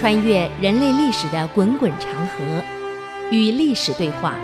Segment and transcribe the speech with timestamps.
[0.00, 2.64] 穿越人类历史的滚滚长河，
[3.30, 4.34] 与历史对话，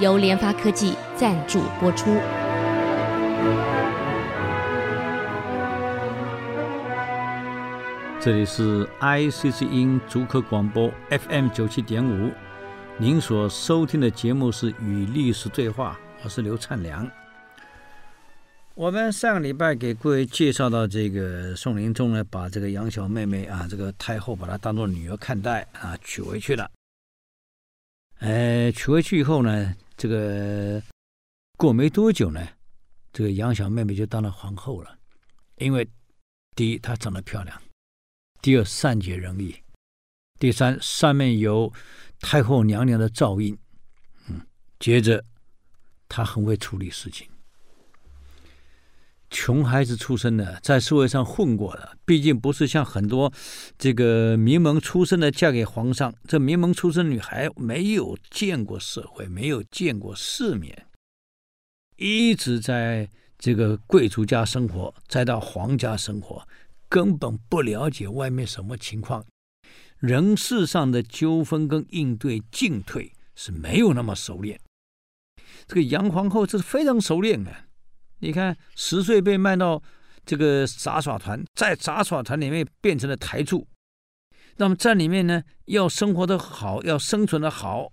[0.00, 2.16] 由联发科技赞助播出。
[8.18, 12.32] 这里是 IC 之音足科广播 FM 九七点五，
[12.98, 17.08] 您所收听的节目是《与历史对话》，我是刘灿良。
[18.80, 26.70] 我们上个礼拜给各位介绍到，这个宋宁宗呢，把这个杨小妹妹啊，这个太后把她当做女儿看待啊，娶回去了。
[28.20, 30.82] 呃，娶回去以后呢，这个
[31.58, 32.48] 过没多久呢，
[33.12, 34.96] 这个杨小妹妹就当了皇后了。
[35.56, 35.86] 因为
[36.56, 37.54] 第一，她长得漂亮；
[38.40, 39.52] 第二，善解人意；
[40.38, 41.70] 第三，上面有
[42.18, 43.58] 太后娘娘的照应。
[44.28, 44.40] 嗯，
[44.78, 45.22] 接着
[46.08, 47.28] 她很会处理事情。
[49.30, 53.32] 穷孩子出身的，在社会上混过的，毕竟不是像很多
[53.78, 56.12] 这个名门出身的嫁给皇上。
[56.26, 60.86] 这名门出身女孩没有见过社会，没有见过世面，
[61.96, 63.08] 一直在
[63.38, 66.46] 这个贵族家生活，再到皇家生活，
[66.88, 69.24] 根本不了解外面什么情况，
[69.98, 74.60] 人事上的纠纷跟应对进退是没有那么熟练。
[75.68, 77.69] 这个杨皇后这是非常熟练的。
[78.20, 79.82] 你看，十岁被卖到
[80.24, 83.66] 这个杂耍团，在杂耍团里面变成了台柱。
[84.56, 87.92] 那么在里面呢，要生活的好，要生存的好，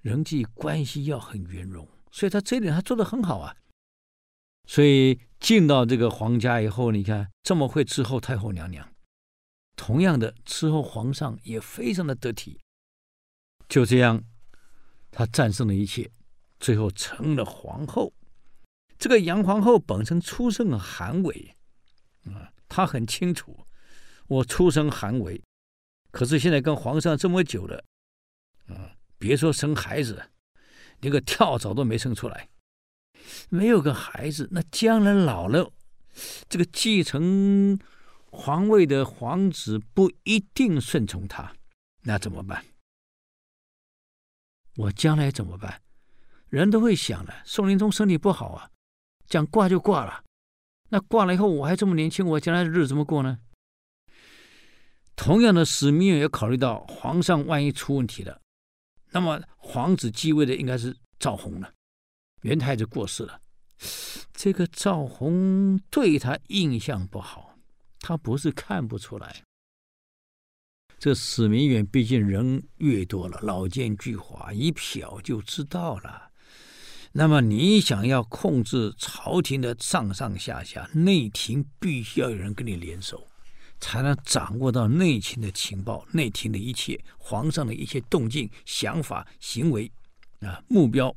[0.00, 3.54] 人际关系要很圆融，所以他这一点他做的很好啊。
[4.66, 8.88] 所以进到这个皇家以后，你看这么会伺候太后娘娘，
[9.76, 12.58] 同样的伺候皇上也非常的得体。
[13.68, 14.24] 就这样，
[15.10, 16.10] 他战胜了一切，
[16.58, 18.12] 最后成了皇后。
[19.00, 21.56] 这个杨皇后本身出身寒微，
[22.26, 23.66] 啊，她很清楚，
[24.26, 25.42] 我出身寒微，
[26.10, 27.82] 可是现在跟皇上这么久了，
[28.66, 30.30] 啊，别说生孩子，
[31.00, 32.50] 连个跳蚤都没生出来，
[33.48, 35.72] 没有个孩子，那将来老了，
[36.50, 37.78] 这个继承
[38.30, 41.56] 皇位的皇子不一定顺从他，
[42.02, 42.66] 那怎么办？
[44.76, 45.80] 我将来怎么办？
[46.50, 48.69] 人都会想的，宋宁宗身体不好啊。
[49.30, 50.24] 讲挂就挂了，
[50.88, 53.38] 那挂了以后我还这么年轻，我将来的日子怎么过呢？
[55.14, 58.40] 同样的，史弥远也考虑到皇上万一出问题了，
[59.12, 61.72] 那么皇子继位的应该是赵弘了。
[62.42, 63.40] 元太子过世了，
[64.32, 67.56] 这个赵弘对他印象不好，
[68.00, 69.44] 他不是看不出来。
[70.98, 76.29] 这史弥远毕竟人越多了，老奸巨猾，一瞟就知道了。
[77.12, 83.26] 那么你想要控制朝廷的上上下下，内廷必须要有人跟你联手，
[83.80, 89.90] 才能掌握到内廷的情报，内廷的一切，皇上的一切动静、想法、行为，
[90.40, 91.14] 啊，目标，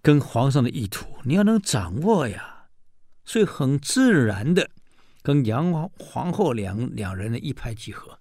[0.00, 2.68] 跟皇上的意图，你要能掌握呀。
[3.26, 4.70] 所以很自然的，
[5.22, 8.18] 跟杨皇后两两人的一拍即合，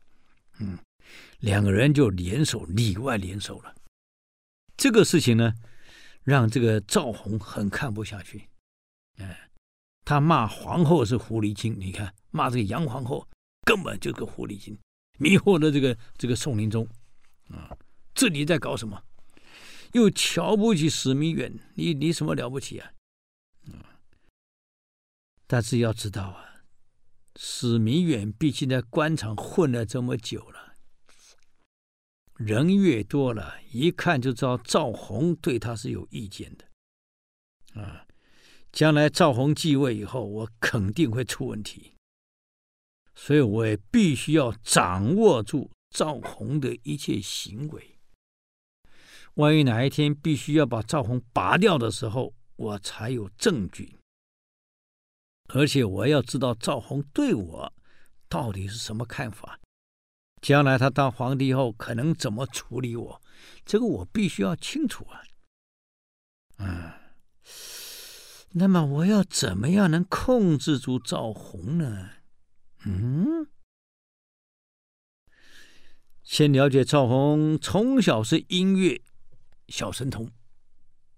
[0.60, 0.78] 嗯，
[1.40, 3.76] 两个人就联手，里外联手了。
[4.76, 5.54] 这个事情呢，
[6.24, 8.50] 让这个赵弘很看不下去，
[9.18, 9.50] 哎，
[10.06, 13.28] 他骂皇后是狐狸精，你看骂这个杨皇后
[13.66, 14.78] 根本就是个狐狸精，
[15.20, 16.88] 迷惑了这个这个宋宁宗，
[17.50, 17.76] 啊，
[18.14, 19.04] 这你在搞什么？
[19.92, 22.92] 又瞧不起史弥远，你你什么了不起啊？
[23.68, 24.00] 啊，
[25.46, 26.64] 但是要知道啊，
[27.36, 30.63] 史弥远毕竟在官场混了这么久了。
[32.36, 38.06] 人越多了，一看就知道赵弘对他是有意见的，啊，
[38.72, 41.94] 将来赵弘继位以后，我肯定会出问题，
[43.14, 48.00] 所以我也必须要掌握住赵弘的一切行为。
[49.36, 53.98] 万一哪一天必须要把赵弘拔掉的时候，我才有证据，
[55.54, 57.74] 而且我要知道赵弘对我
[58.28, 59.60] 到底是什么看法。
[60.44, 63.22] 将来他当皇帝后，可能怎么处理我？
[63.66, 65.24] 这个我必须要清楚啊！
[66.58, 66.92] 嗯，
[68.52, 72.10] 那么我要怎么样能控制住赵红呢？
[72.86, 73.48] 嗯，
[76.24, 79.02] 先了解赵红从小是音乐
[79.70, 80.30] 小神童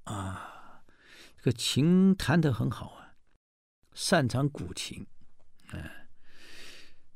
[0.04, 0.84] 啊，
[1.38, 3.16] 这个琴弹得很好啊，
[3.96, 5.08] 擅长古琴，
[5.74, 5.90] 嗯，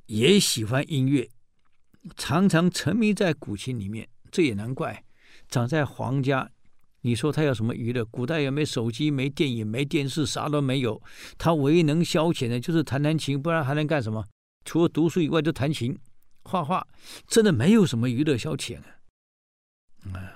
[0.07, 1.29] 也喜欢音乐。
[2.15, 5.03] 常常沉迷在古琴里面，这也难怪。
[5.47, 6.49] 长在皇家，
[7.01, 8.05] 你说他有什么娱乐？
[8.05, 11.01] 古代也没手机，没电影，没电视，啥都没有。
[11.37, 14.25] 他唯一能消遣的就是弹弹琴，不然还能干什么？
[14.65, 15.97] 除了读书以外，就弹琴。
[16.43, 16.85] 画画，
[17.27, 18.85] 真的没有什么娱乐消遣啊。
[20.13, 20.33] 啊，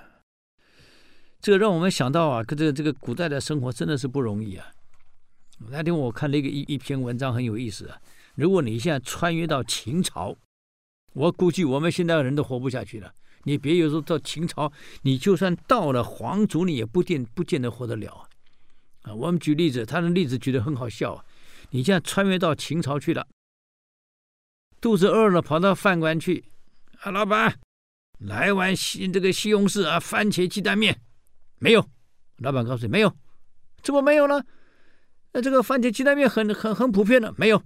[1.40, 4.66] 这个让我们想到啊，这个这个古代的生活真的是不容易啊。
[5.70, 7.98] 那天我看了一个一一篇文章，很有意思啊。
[8.34, 10.36] 如果你现在穿越到秦朝，
[11.14, 13.12] 我估计我们现在的人都活不下去了。
[13.44, 14.72] 你别有时候到秦朝，
[15.02, 18.28] 你就算到了皇族，你也不见不见得活得了啊。
[19.02, 21.24] 啊，我们举例子，他的例子举得很好笑啊。
[21.70, 23.26] 你现在穿越到秦朝去了，
[24.80, 26.44] 肚子饿了，跑到饭馆去，
[27.00, 27.58] 啊，老板，
[28.18, 31.00] 来碗西这个西红柿啊，番茄鸡蛋面，
[31.58, 31.88] 没有？
[32.38, 33.14] 老板告诉你没有，
[33.82, 34.42] 怎么没有呢？
[35.32, 37.62] 那这个番茄鸡蛋面很很很普遍的，没有。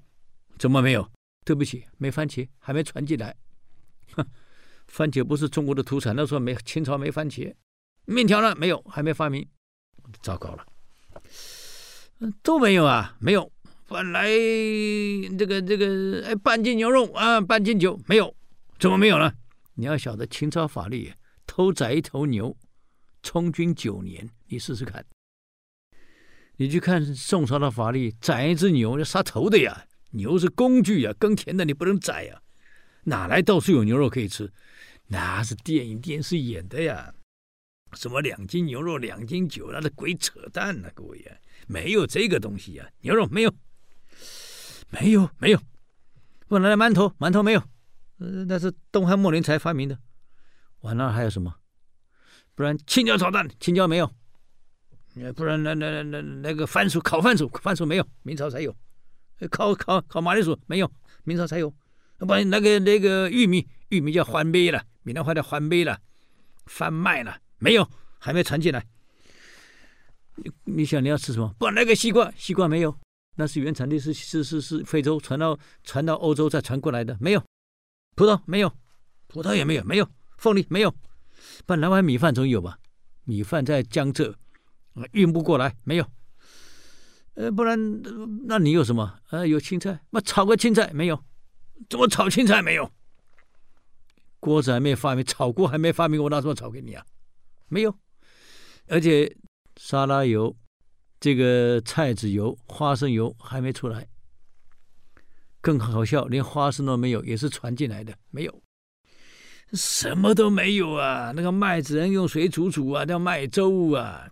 [0.58, 1.08] 怎么没有？
[1.48, 3.34] 对不起，没番茄，还没传进来。
[4.12, 4.26] 哼，
[4.86, 7.54] 番茄不是中国的土产，那时候没清朝没番茄。
[8.04, 8.54] 面条呢？
[8.54, 9.48] 没有，还没发明。
[10.20, 10.66] 糟糕了，
[12.42, 13.50] 都没有啊，没有。
[13.86, 14.28] 本来
[15.38, 18.36] 这个这个哎，半斤牛肉啊，半斤酒没有，
[18.78, 19.32] 怎么没有呢？
[19.72, 21.14] 你要晓得清朝法律，
[21.46, 22.54] 偷宰一头牛，
[23.22, 24.28] 充军九年。
[24.48, 25.02] 你试试看，
[26.58, 29.86] 你去看宋朝的法律，宰一只牛要杀头的呀。
[30.10, 32.40] 牛是工具呀，耕田的你不能宰呀，
[33.04, 34.52] 哪来到处有牛肉可以吃？
[35.08, 37.14] 那是电影电视演的呀，
[37.92, 41.32] 什么两斤牛肉两斤酒，那是鬼扯淡呐，各位呀，
[41.66, 43.54] 没有这个东西呀，牛肉没有，
[44.90, 45.60] 没有没有，
[46.48, 47.62] 问来馒头馒头没有，
[48.16, 49.98] 那是东汉末年才发明的，
[50.80, 51.54] 完了还有什么？
[52.54, 54.10] 不然青椒炒蛋青椒没有，
[55.34, 58.76] 不然那那那那个番薯烤番薯番薯没有，明朝才有。
[59.50, 60.90] 烤烤烤马铃薯没有，
[61.24, 61.72] 明朝才有。
[62.18, 66.00] 不那个那个玉米，玉米叫番麦了，闽南话叫番麦了，
[66.66, 67.88] 番麦了没有，
[68.18, 68.84] 还没传进来。
[70.34, 71.54] 你你想你要吃什么？
[71.58, 72.98] 不那个西瓜，西瓜没有，
[73.36, 77.44] 那是原产地是是是是非洲传到传到欧洲再传过来的，没有。
[78.16, 78.72] 葡萄没有，
[79.28, 80.08] 葡萄也没有，没有。
[80.38, 80.90] 凤梨没有，
[81.66, 82.78] 不然那碗米饭总有吧？
[83.24, 84.34] 米饭在江浙，
[85.12, 86.06] 运不过来，没有。
[87.38, 87.78] 呃，不然，
[88.46, 89.20] 那你有什么？
[89.30, 91.22] 呃，有青菜，那炒个青菜没有？
[91.88, 92.90] 怎么炒青菜没有？
[94.40, 97.06] 锅子还没发明，炒锅还没发明，我拿什么炒给你啊？
[97.68, 97.94] 没有。
[98.88, 99.36] 而且
[99.76, 100.56] 沙拉油、
[101.20, 104.08] 这个菜籽油、花生油还没出来。
[105.60, 108.62] 更好笑，连花生都没有，也是传进来的，没有。
[109.74, 111.32] 什么都没有啊！
[111.36, 114.28] 那个麦子人用水煮煮啊，叫麦粥啊。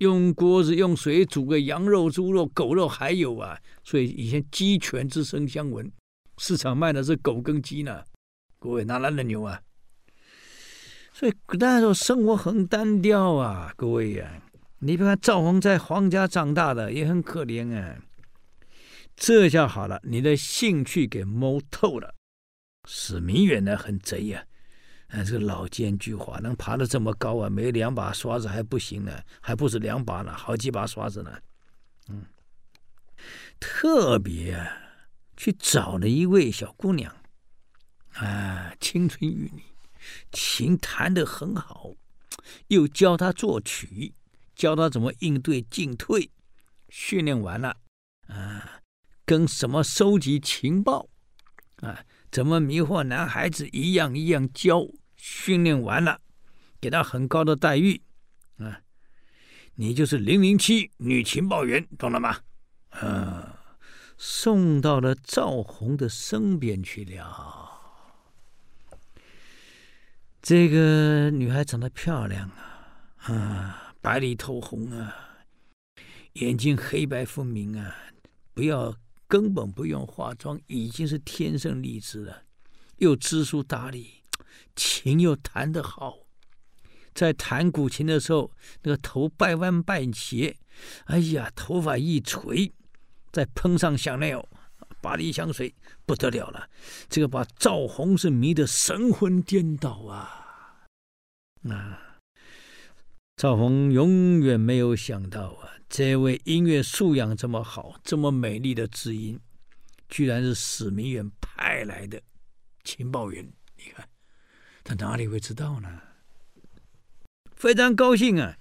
[0.00, 5.92] 用锅子用水煮个羊肉、猪肉、狗肉还有啊，所以以前鸡犬之声相闻，
[6.38, 8.02] 市场卖的是狗跟鸡呢。
[8.58, 9.60] 各位哪来的牛啊？
[11.12, 14.42] 所以那时候生活很单调啊，各位呀、
[14.78, 17.96] 你别看赵弘在皇家长大的也很可怜啊。
[19.14, 22.14] 这下好了，你的兴趣给摸透了。
[22.88, 24.46] 史明远呢，很贼呀、
[25.10, 27.50] 哎，这个老奸巨猾，能爬得这么高啊？
[27.50, 31.36] 没两把刷子还不行呢，还不止两把呢，好几把刷子呢。
[32.08, 32.24] 嗯，
[33.58, 34.70] 特别啊，
[35.36, 37.12] 去找了一位小姑娘，
[38.14, 39.62] 啊，青春玉女，
[40.30, 41.94] 琴弹得很好，
[42.68, 44.14] 又教她作曲，
[44.54, 46.30] 教她怎么应对进退。
[46.88, 47.76] 训练完了，
[48.28, 48.80] 啊，
[49.24, 51.08] 跟什么收集情报，
[51.82, 54.86] 啊，怎么迷惑男孩子，一样一样教。
[55.20, 56.20] 训练完了，
[56.80, 58.00] 给他很高的待遇，
[58.56, 58.80] 啊，
[59.74, 62.38] 你就是零零七女情报员，懂了吗？
[62.88, 63.76] 啊，
[64.16, 67.68] 送到了赵红的身边去了。
[70.40, 75.14] 这个女孩长得漂亮啊，啊，白里透红啊，
[76.32, 77.94] 眼睛黑白分明啊，
[78.54, 78.96] 不要
[79.28, 82.44] 根本不用化妆，已经是天生丽质了，
[82.96, 84.19] 又知书达理。
[84.76, 86.18] 琴又弹得好，
[87.14, 88.50] 在弹古琴的时候，
[88.82, 90.56] 那个头半弯半斜，
[91.04, 92.72] 哎呀，头发一垂，
[93.32, 94.48] 再喷上香奈儿、
[95.00, 95.74] 巴黎香水，
[96.06, 96.68] 不得了了。
[97.08, 100.86] 这个把赵弘是迷得神魂颠倒啊！
[101.68, 102.18] 啊，
[103.36, 109.38] 赵弘永远没有想到啊，这位音乐素养这么好、这么美丽的知音，
[110.08, 112.20] 居然是史弥远派来的
[112.84, 113.44] 情报员。
[113.76, 114.09] 你看。
[114.90, 116.00] 他哪里会知道呢？
[117.54, 118.56] 非常高兴啊！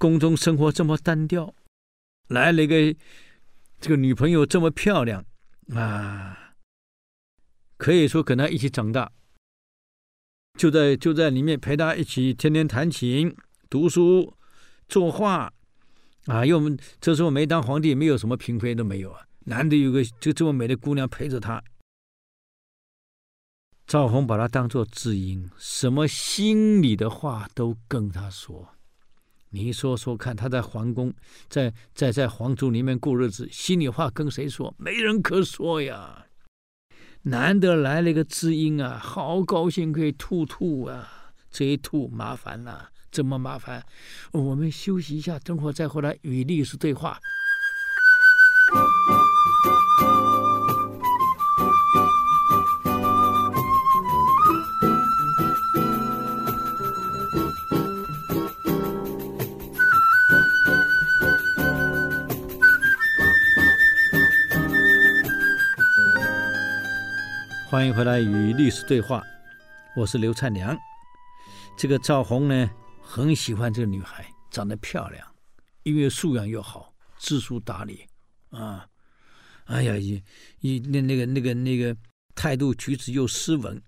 [0.00, 1.54] 宫中生活这么单调，
[2.26, 2.98] 来了一个
[3.78, 5.24] 这个女朋友这么漂亮
[5.72, 6.56] 啊，
[7.76, 9.12] 可以说跟他一起长大，
[10.58, 13.32] 就在就在里面陪他一起天天弹琴、
[13.70, 14.34] 读书、
[14.88, 15.52] 作画
[16.26, 16.44] 啊。
[16.44, 21.62] 因为我们这时候没当皇帝，没有什么嫔妃都没有啊，难得有个就这么美的姑娘陪着他。
[23.86, 28.68] 赵弘把他当做知音，什么心里的话都跟他说。
[29.50, 31.14] 你说说看，他在皇宫，
[31.48, 34.74] 在在在皇族里面过日子，心里话跟谁说？
[34.76, 36.26] 没人可说呀。
[37.22, 43.86] 难得来了一个知音啊，好高兴可以吐吐啊，这一吐麻烦了，怎么麻烦？
[44.32, 47.20] 我们休息一下，等会再回来与历史对话。
[67.76, 69.22] 欢迎回来与历史对话，
[69.94, 70.74] 我是刘灿良。
[71.76, 72.70] 这个赵弘呢，
[73.02, 75.36] 很喜欢这个女孩，长得漂亮，
[75.82, 78.08] 因为素养又好，知书达理
[78.48, 78.88] 啊。
[79.66, 80.24] 哎呀，一
[80.60, 81.94] 一那那个那个那个
[82.34, 83.82] 态度举止又斯文。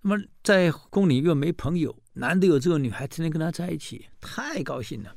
[0.00, 5.14] 那么在宫里又没朋友，难得有这个女孩天天跟他在一起，太高兴了。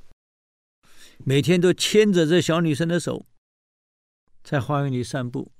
[1.20, 3.26] 每天都牵着这小女生的手，
[4.44, 5.54] 在花园里散步、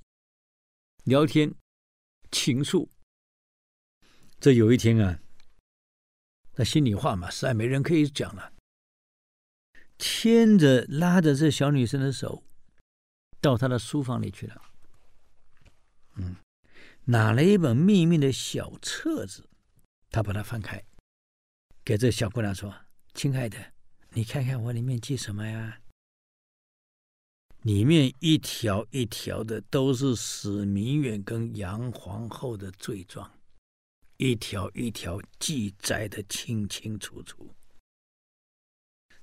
[1.04, 1.54] 聊天。
[2.30, 2.88] 情愫。
[4.40, 5.20] 这有一天啊，
[6.54, 8.52] 那心里话嘛，实在没人可以讲了。
[9.98, 12.44] 牵着拉着这小女生的手，
[13.40, 14.62] 到她的书房里去了。
[16.14, 16.36] 嗯，
[17.04, 19.48] 拿了一本秘密的小册子，
[20.10, 20.84] 他把它翻开，
[21.84, 22.74] 给这小姑娘说
[23.14, 23.72] ：“亲爱的，
[24.10, 25.80] 你看看我里面记什么呀？”
[27.62, 33.30] 里面一条一条的都是史弥远跟杨皇后的罪状，
[34.16, 37.54] 一条一条记载的清清楚楚。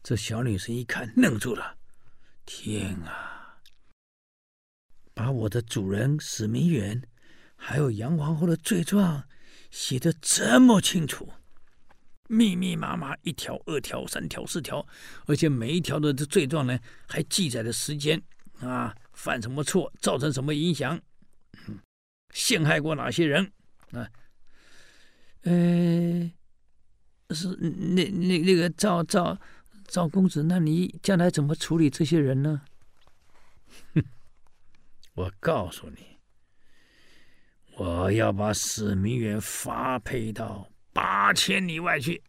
[0.04, 1.78] 这小女生一看，愣住了
[2.46, 3.62] ：“天啊！
[5.14, 7.02] 把我的主人史弥远，
[7.56, 9.28] 还有杨皇后的罪状
[9.72, 11.32] 写得这么清楚，
[12.28, 14.86] 密密麻麻，一条、二条、三条、四条，
[15.26, 18.22] 而且每一条的这罪状呢，还记载了时间。”
[18.62, 20.98] 啊，犯什么错，造成什么影响？
[22.32, 23.52] 陷害过哪些人？
[23.92, 24.10] 啊，
[25.42, 26.32] 呃，
[27.32, 29.38] 是那那那个赵赵
[29.88, 32.62] 赵公子，那你将来怎么处理这些人呢？
[33.94, 34.04] 哼，
[35.16, 36.18] 我告诉你，
[37.76, 42.24] 我要把史明远发配到八千里外去，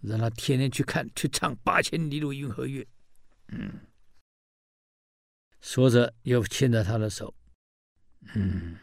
[0.00, 2.82] 让他天天去看去唱《八千里路云和月》。
[3.48, 3.78] 嗯。
[5.60, 7.34] 说着，又牵着他的手，
[8.34, 8.78] 嗯，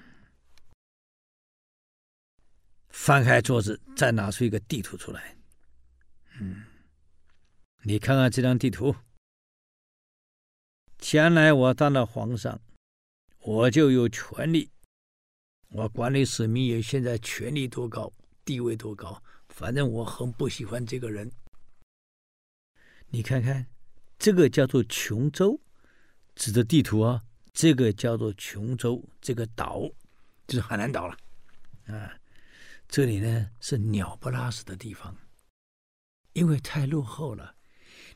[2.89, 5.35] 翻开桌子，再拿出一个地图出来，
[6.39, 6.63] 嗯，
[7.81, 8.95] 你看看这张地图。
[10.99, 12.61] 将来我当了皇上，
[13.39, 14.69] 我就有权力，
[15.69, 18.13] 我管理史弥远现在权力多高，
[18.49, 21.31] 地位多高，反正我很不喜欢这个人。
[23.09, 23.63] 你看看，
[24.17, 25.61] 这个叫做琼州。
[26.33, 27.21] 指着地图啊，
[27.53, 29.87] 这个叫做琼州，这个岛
[30.47, 31.15] 就是海南岛了，
[31.85, 32.11] 啊，
[32.87, 35.15] 这里呢是鸟不拉屎的地方，
[36.33, 37.53] 因为太落后了，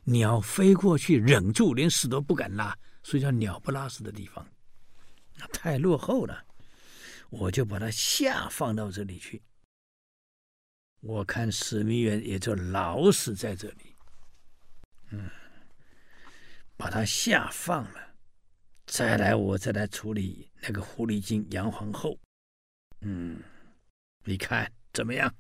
[0.06, 4.44] 鸟飞过去忍住，连屎都不敢拉，所以叫鸟不拉屎的地方，
[5.52, 6.44] 太落后了，
[7.30, 9.40] 我就把它下放到这里去，
[11.06, 13.94] 我看史弥远也就老死在这里，
[15.10, 15.30] 嗯，
[16.78, 18.16] 把他下放了。
[18.86, 22.18] 再来，我再来处理那个狐狸精杨皇后。
[23.02, 23.38] 嗯，
[24.24, 25.34] 你看怎么样？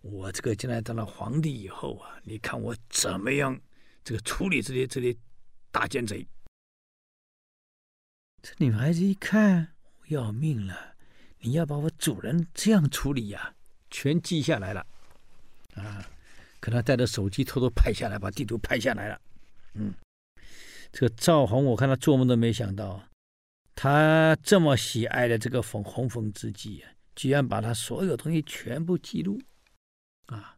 [0.00, 3.60] 我这个将来当了皇帝以后啊，你看我怎么样？
[4.04, 5.16] 这个处理这些这些
[5.72, 6.24] 大奸贼。
[8.40, 9.74] 这女孩子一看，
[10.06, 10.94] 要命了！
[11.40, 13.56] 你要把我主人这样处理呀？
[13.90, 14.86] 全记下来了。
[15.74, 16.04] 啊，
[16.60, 19.20] 可能带着手机偷偷拍下来，把地图拍下来了。
[19.74, 19.94] 嗯。
[20.90, 23.06] 这个赵弘，我看他做梦都没想到，
[23.74, 29.38] 他这么喜爱的这个缝红缝织机啊，居然把他所有东西全部记录，
[30.28, 30.56] 啊，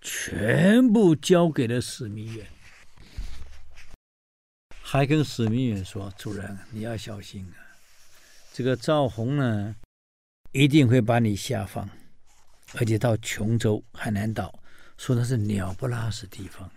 [0.00, 2.46] 全部交给了史弥远，
[4.80, 7.58] 还跟史弥远说：“主人，你要小心啊，
[8.52, 9.74] 这个赵弘呢，
[10.52, 11.90] 一定会把你下放，
[12.76, 14.62] 而且到琼州海南岛，
[14.96, 16.70] 说的是鸟不拉屎地方。”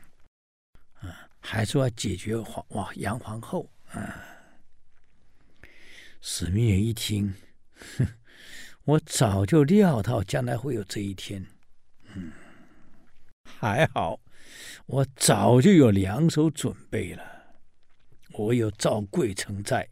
[1.01, 4.21] 啊还说要解决皇哇杨皇后啊！
[6.19, 7.33] 史弥远一听，
[7.97, 8.05] 哼，
[8.83, 11.45] 我早就料到将来会有这一天。
[12.13, 12.33] 嗯，
[13.45, 14.19] 还好，
[14.87, 17.23] 我早就有两手准备了。
[18.33, 19.87] 我有赵贵成在，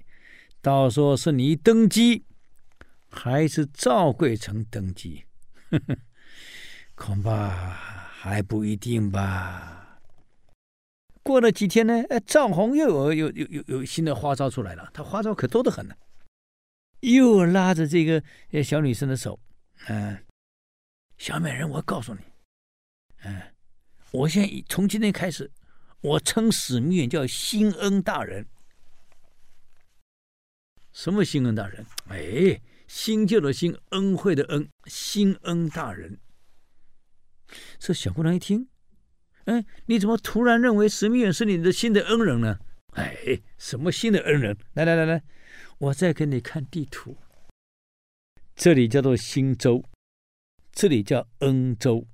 [0.62, 2.26] 到时候是你登基，
[3.10, 5.24] 还是赵贵成登基？
[5.72, 5.98] 呵呵，
[6.95, 10.00] 恐怕还不一定吧。
[11.24, 12.03] 过了几天呢？
[12.10, 14.89] 哎，赵红又有有有有有新的花招出来了。
[14.93, 15.95] 他花招可多得很呢。
[17.01, 18.24] 又拉着这个
[18.63, 19.39] 小女生的手，
[19.88, 20.24] 嗯，
[21.17, 22.22] 小美人，我告诉你，
[23.24, 23.41] 嗯，
[24.12, 25.51] 我现在从今天开始，
[26.01, 28.48] 我称史弥远叫新恩大人。
[30.93, 31.86] 什么新恩大人？
[32.07, 36.20] 哎，新旧的新，恩惠的恩，新恩大人。
[37.80, 38.68] 这小姑娘一听，
[39.46, 42.60] 哎，你怎么突然认为史弥远是你的新的恩人呢？
[42.94, 44.58] 哎，什么新的恩人？
[44.74, 45.24] 来来来来。
[45.77, 47.18] 我再给你看地图，
[48.56, 49.84] 这里叫做新州，
[50.72, 52.08] 这里叫恩州，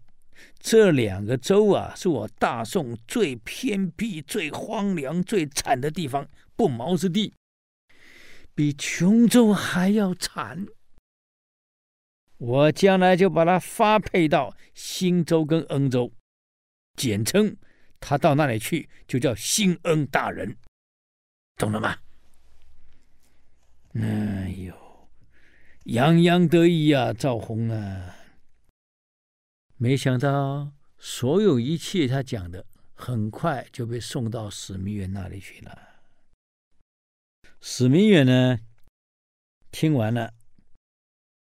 [0.60, 7.34] 这两个州啊，是我大宋最偏僻、最荒凉、最惨的地方，不毛之地，
[8.62, 10.68] 比琼州还要惨。
[12.38, 16.13] 我将来就把他发配到新州跟恩州，
[16.96, 17.58] 简称
[18.00, 20.56] 他到那里去就叫新恩大人，
[21.56, 21.98] 懂了吗？
[23.96, 25.10] 哎呦，
[25.86, 28.15] 洋洋得意啊，赵红啊！
[29.77, 32.63] 没想到所有一切他讲的，
[32.94, 35.88] 很快就被送到史密园那里去了。
[37.62, 38.60] 史明远呢，
[39.72, 40.34] 听完了，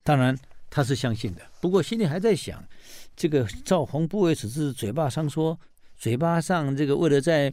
[0.02, 0.36] 当然
[0.68, 2.66] 他是相信的，不过心里还在想：
[3.14, 5.58] 这个赵弘不为此事嘴巴上说，
[5.96, 7.52] 嘴巴上这个为了在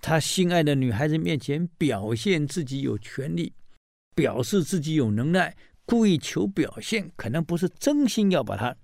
[0.00, 3.52] 他心爱的女孩子面前表现自己有权力。
[4.14, 5.56] 表示自己有能耐，
[5.86, 8.76] 故意求表现，可能不是真心要把他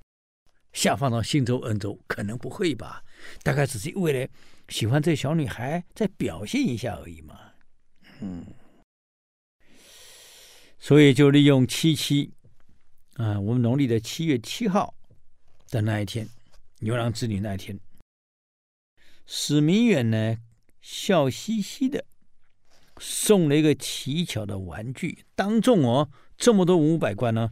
[0.73, 3.05] 下放到新州、恩州，可能不会吧？
[3.43, 4.27] 大概只是为了
[4.71, 7.39] 喜欢这小女孩，再表现一下而已嘛。
[8.21, 8.43] 嗯，
[10.89, 12.33] 所以就利用七七
[13.17, 14.95] 啊，我们农历的七月七号
[15.69, 16.27] 的那一天，
[16.79, 17.79] 牛郎织女那一天，
[19.27, 20.39] 史弥远呢，
[20.81, 22.07] 笑嘻嘻的。
[22.99, 26.09] 送了一个奇巧的玩具，当众哦，
[26.39, 27.51] 这么多文武百官呢，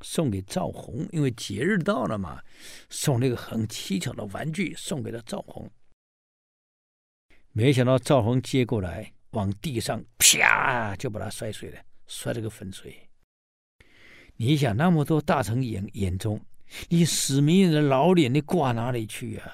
[0.00, 2.40] 送给赵弘，因为节日到了嘛，
[2.88, 5.68] 送了一个很奇巧的玩具送给了赵弘。
[7.50, 13.08] 没想到赵弘接过来，往地上啪就把它摔碎了，摔了个粉碎。
[14.36, 16.40] 你想那么多大臣眼眼中，
[16.88, 19.52] 你史弥远的老脸你挂哪里去呀、啊？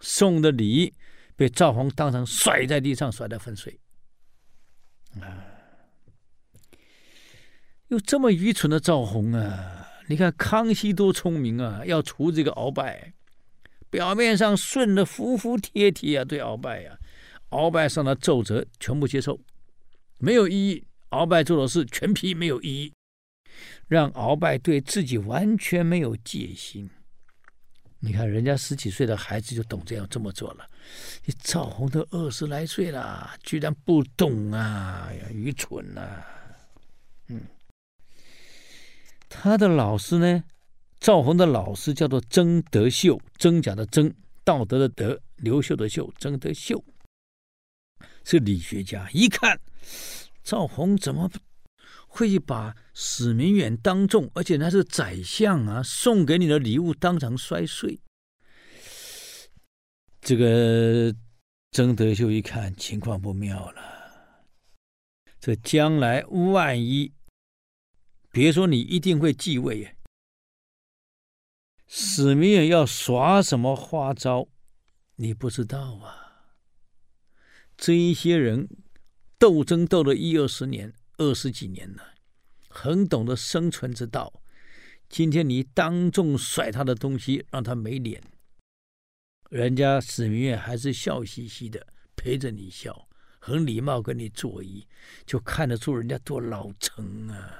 [0.00, 0.94] 送的礼
[1.34, 3.80] 被赵弘当场摔在地上，摔得粉碎。
[5.20, 5.46] 啊！
[7.88, 9.88] 有这么愚蠢的赵弘啊！
[10.08, 11.82] 你看康熙多聪明啊！
[11.86, 13.14] 要除这个鳌拜，
[13.88, 16.98] 表面上顺的服服帖帖啊，对鳌拜呀，
[17.50, 19.40] 鳌拜上的奏折全部接受，
[20.18, 20.86] 没有异议。
[21.10, 22.92] 鳌拜做的事全批没有意义，
[23.88, 26.90] 让鳌拜对自己完全没有戒心。
[28.00, 30.68] 你看，人家十几岁的孩子就懂这样这么做了，
[31.24, 35.08] 你赵弘都二十来岁了，居然不懂啊！
[35.10, 36.26] 呀，愚蠢啊！
[37.28, 37.40] 嗯，
[39.28, 40.44] 他的老师呢？
[41.00, 46.82] 赵弘的老师叫做曾德秀，真假的真，道德的德，刘秀的秀，曾德秀
[48.24, 49.08] 是理学家。
[49.12, 49.58] 一看
[50.44, 51.30] 赵弘怎么
[52.06, 57.98] 会把史明远当众，而且那是宰相啊，送给你的礼物当场摔碎。
[60.20, 61.14] 这个
[61.72, 64.46] 曾德秀一看情况不妙了，
[65.40, 67.12] 这将来万一，
[68.30, 69.96] 别说你一定会继位，
[71.86, 74.48] 史明远要耍什么花招，
[75.16, 76.20] 你不知道啊。
[77.76, 78.68] 这一些人
[79.44, 80.90] 斗争斗了一二十年。
[81.18, 82.14] 二十几年了，
[82.66, 84.40] 很懂得生存之道。
[85.10, 88.22] 今天你当众甩他的东西，让他没脸，
[89.50, 93.06] 人家史明月还是笑嘻嘻的陪着你笑，
[93.38, 94.86] 很礼貌跟你作揖，
[95.26, 97.52] 就看得出人家多老成啊。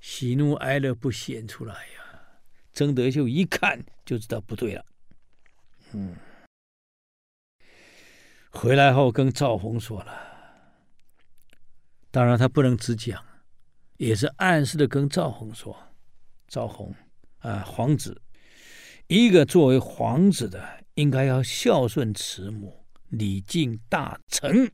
[0.00, 2.22] 喜怒哀乐不显出来呀、
[2.72, 4.86] 曾德秀一看就知道不对了，
[5.92, 6.16] 嗯，
[8.50, 10.12] 回来后跟赵弘说了。
[12.10, 13.24] 当然，他不能只讲，
[13.96, 15.76] 也是暗示的跟赵弘说
[16.48, 16.92] ：“赵弘
[17.38, 18.20] 啊，皇子，
[19.06, 24.72] 一个作为皇子的，应该要孝顺慈母，礼敬大臣，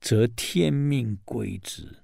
[0.00, 2.02] 则天命归之，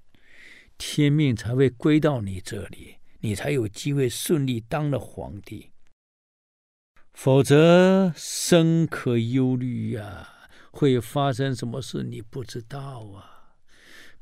[0.77, 5.71] 天命才会归到你这里，你才有机会顺利当了皇帝。
[7.15, 10.34] 否则，深可忧虑呀，
[10.75, 13.31] 会发生什么事你不知道啊。”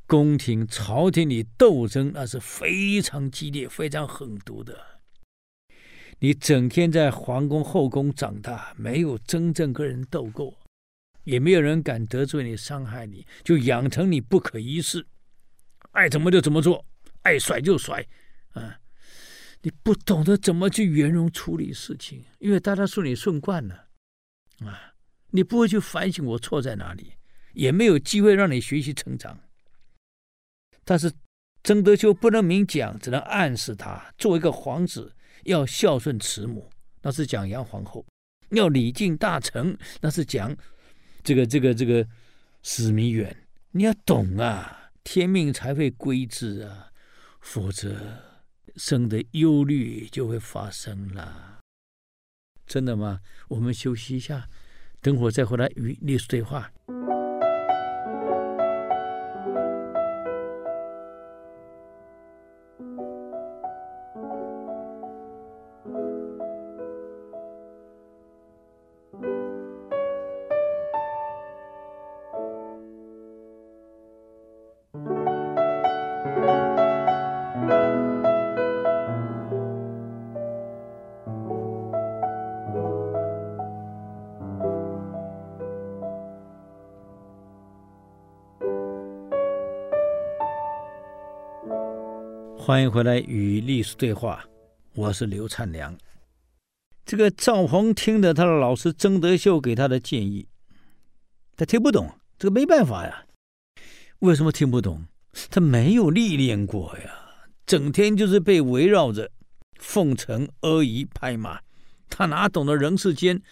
[0.07, 5.01] 宫廷、朝廷里斗争那是非常激烈、非常狠毒的。
[6.19, 10.59] 你整天在皇宫后宫长大，没有真正跟人斗过，
[11.25, 15.07] 也没有人敢得罪你、伤害你，就养成你不可一世，
[15.93, 16.85] 爱怎么就怎么做，
[17.23, 18.07] 爱甩就甩，
[18.53, 18.79] 啊！
[19.63, 23.87] 你不懂得怎么去圆融处理事情，因为大家说你顺惯了，
[24.67, 24.92] 啊，
[25.33, 27.15] 你不会去反省我错在哪里，
[27.53, 29.41] 也没有机会让你学习成长。
[30.85, 31.13] 但是
[31.63, 35.15] 曾德修不能明讲，只能暗示他，作为一个皇子
[35.45, 36.71] 要孝顺慈母，
[37.03, 38.05] 那是讲杨皇后；
[38.51, 40.57] 要礼敬大臣，那是讲
[41.23, 42.07] 这个这个这个
[42.63, 43.49] 史弥远。
[43.73, 46.93] 你要懂啊，天命才会归之啊，
[47.41, 48.31] 否则。
[48.77, 51.61] 生的忧虑就会发生了，
[52.67, 53.21] 真的吗？
[53.49, 54.49] 我们休息一下，
[55.03, 56.71] 等会儿再回来与历史对话。
[92.65, 94.45] 欢迎回来与历史对话，
[94.95, 95.99] 我是刘灿良。
[97.05, 100.47] 这个赵弘听着他的老师曾德秀给他的建议，
[101.57, 103.25] 他听不懂，这个没办法呀。
[104.21, 105.05] 为什么听不懂？
[105.51, 107.13] 他没有历练过呀，
[107.67, 109.29] 整天就是被围绕着
[109.81, 111.61] 奉承、阿谀、拍马，
[112.09, 113.43] 他哪懂得人世间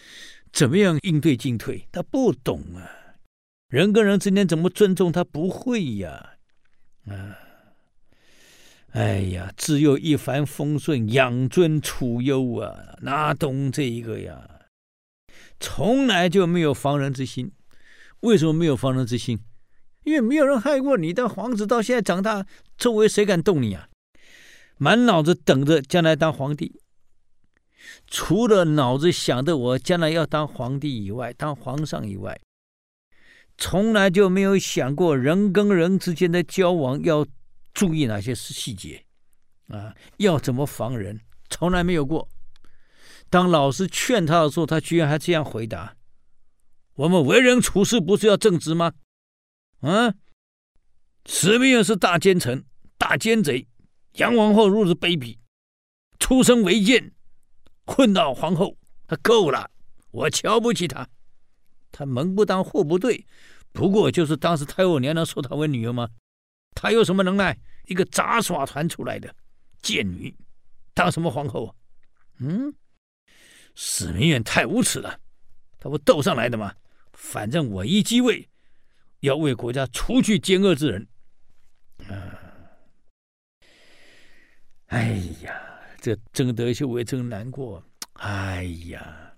[0.52, 1.88] 怎么样应对进退？
[1.90, 2.88] 他不懂啊，
[3.70, 5.10] 人跟人之间怎么尊重？
[5.10, 6.34] 他不会呀，
[7.06, 7.49] 啊。
[8.92, 14.48] 哎呀，只有一帆风顺，养尊处优啊，哪懂这一个呀？
[15.60, 17.52] 从来就没有防人之心。
[18.20, 19.38] 为什么没有防人之心？
[20.02, 21.12] 因为没有人害过你。
[21.12, 22.44] 当皇子到现在长大，
[22.76, 23.88] 周围谁敢动你啊？
[24.76, 26.80] 满脑子等着将来当皇帝，
[28.08, 32.40] 除了脑子想着我将来要当皇帝以外，当皇上以外，
[33.56, 37.24] 从来就没有想过人跟人之间的交往要。
[37.72, 39.04] 注意哪些是细节
[39.68, 39.94] 啊？
[40.18, 41.20] 要怎么防人？
[41.48, 42.28] 从来没有过。
[43.28, 45.96] 当老师劝他的时候，他居然还这样回答
[46.94, 48.92] ：“我们为人处事不是要正直吗？”
[49.80, 50.14] 啊，
[51.26, 52.64] 史弥远是大奸臣、
[52.98, 53.66] 大奸贼，
[54.14, 55.38] 杨皇后如此卑鄙，
[56.18, 57.12] 出身为贱，
[57.86, 59.70] 混到皇后，他够了。
[60.10, 61.08] 我瞧不起他，
[61.92, 63.24] 他门不当户不对，
[63.72, 66.08] 不过就是当时太后娘娘收她为女儿吗？
[66.74, 67.58] 他有什么能耐？
[67.86, 69.34] 一个杂耍团出来的
[69.82, 70.34] 贱女，
[70.94, 71.74] 当什么皇后啊？
[72.38, 72.72] 嗯，
[73.74, 75.20] 史明远太无耻了，
[75.78, 76.74] 他不斗上来的吗？
[77.12, 78.48] 反正我一继位，
[79.20, 81.08] 要为国家除去奸恶之人。
[82.08, 82.38] 啊！
[84.86, 87.84] 哎呀，这曾德秀为真难过。
[88.14, 89.34] 哎呀，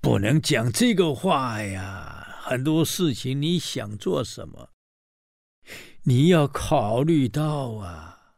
[0.00, 2.38] 不能讲这个话呀！
[2.40, 4.70] 很多事情你想做什么？
[6.02, 8.36] 你要考虑到啊，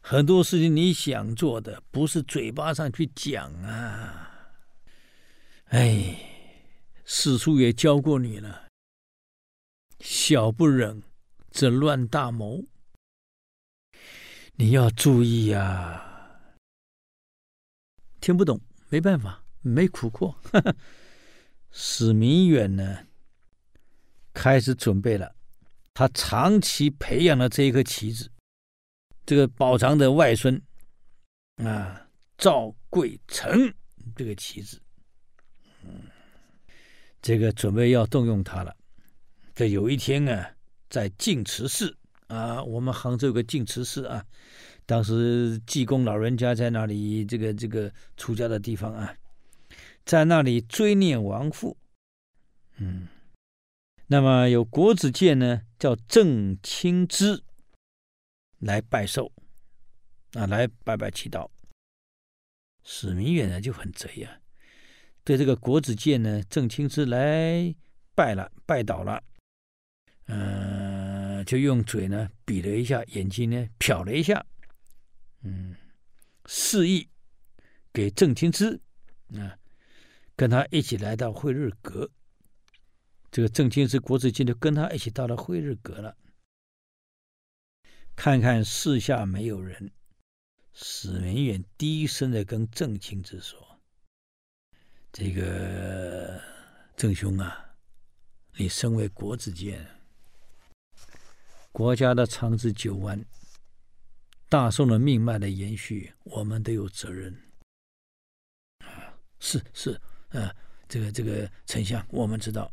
[0.00, 4.30] 很多事情你想做的，不是嘴巴上去讲啊。
[5.66, 6.18] 哎，
[7.04, 8.68] 史书也教过你了，
[10.00, 11.02] 小不忍
[11.50, 12.64] 则乱大谋。
[14.56, 16.44] 你要注意呀，
[18.20, 20.36] 听不懂没办法，没苦过。
[21.70, 23.06] 史明远呢，
[24.34, 25.34] 开始准备了。
[25.94, 28.30] 他长期培养了这一颗棋子，
[29.26, 30.60] 这个宝藏的外孙
[31.56, 33.72] 啊，赵贵成
[34.16, 34.80] 这个棋子，
[35.84, 36.04] 嗯，
[37.20, 38.74] 这个准备要动用他了。
[39.54, 40.50] 这有一天啊，
[40.88, 41.94] 在净慈寺
[42.28, 44.24] 啊，我们杭州有个净慈寺啊，
[44.86, 49.14] 当时济公老人家在那里，这个这个出家的地方啊，
[50.06, 51.76] 在那里追念亡父，
[52.78, 53.06] 嗯。
[54.12, 57.42] 那么有国子监呢，叫郑清之
[58.58, 59.32] 来拜寿，
[60.34, 61.48] 啊，来拜拜祈祷。
[62.84, 64.36] 史弥远呢就很贼呀、啊，
[65.24, 67.74] 对这个国子监呢，郑清之来
[68.14, 69.24] 拜了，拜倒了，
[70.26, 74.44] 嗯、就用嘴呢比了一下，眼睛呢瞟了一下，
[75.40, 75.74] 嗯，
[76.44, 77.08] 示意
[77.94, 78.78] 给郑清之
[79.38, 79.56] 啊，
[80.36, 82.10] 跟他一起来到惠日阁。
[83.32, 86.14] 这个郑清之、国子监就跟他一起到了惠日阁了。
[88.14, 89.90] 看看四下没有人，
[90.74, 93.80] 史弥远低声的跟郑清之说
[95.10, 96.38] ：“这个
[96.94, 97.74] 郑兄啊，
[98.58, 99.82] 你身为国子监，
[101.72, 103.24] 国家的长治久安，
[104.50, 107.34] 大宋的命脉的延续，我们都有责任。
[108.80, 110.54] 啊，是是，啊，
[110.86, 112.70] 这个这个丞相，我们知道。”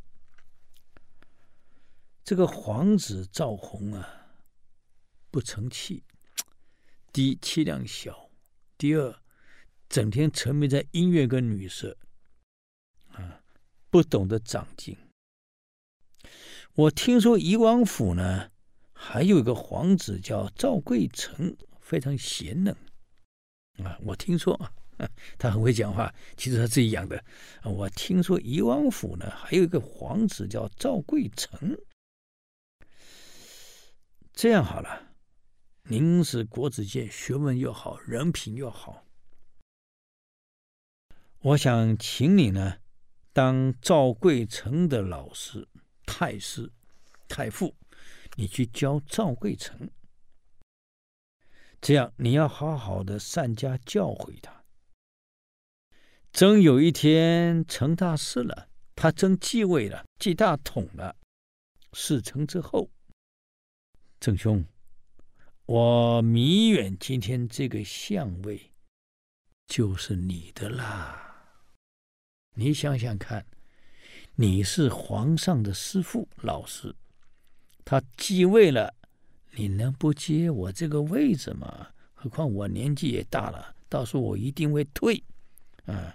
[2.30, 4.08] 这个皇子赵弘啊，
[5.32, 6.04] 不成器。
[7.12, 8.30] 第一，气量小；
[8.78, 9.20] 第二，
[9.89, 11.98] 整天沉迷在音乐跟女色，
[13.13, 13.42] 啊，
[13.89, 14.96] 不懂得长进。
[16.76, 18.52] 我听说仪王府呢，
[18.94, 22.72] 还有一个皇子叫赵贵成，非常贤能。
[23.84, 24.72] 啊，我听说啊，
[25.39, 27.26] 他很会讲话，其实他自己养的。
[27.63, 31.76] 我听说仪王府呢，还有一个皇子叫赵贵成。
[34.41, 35.17] 这样好了，
[35.89, 39.04] 您是国子监，学问又好，人品又好，
[41.39, 42.78] 我想请你呢，
[43.34, 45.67] 当赵贵成的老师、
[46.06, 46.71] 太师、
[47.28, 47.75] 太傅，
[48.38, 49.91] 你去教赵贵成。
[51.82, 54.63] 这样你要好好的善加教诲他。
[56.32, 61.17] 真有一天成大事了，他真继位了，继大统了，
[61.91, 62.89] 事成之后。
[64.19, 64.65] 郑兄，
[65.65, 68.60] 我弥远今天这个相位
[69.65, 71.55] 就是你的啦。
[72.53, 73.45] 你想想看，
[74.36, 76.93] 你是皇上的师傅老师，
[77.86, 78.93] 他继位了，
[79.51, 81.88] 你能不接我这个位置吗？
[82.13, 85.23] 何况我年纪也大了，到时候我一定会退
[85.86, 86.13] 啊！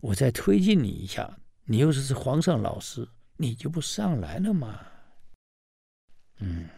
[0.00, 4.86] 我再推进你一下，你又是皇上老师，你就不上来了吗？
[6.38, 6.68] 嗯。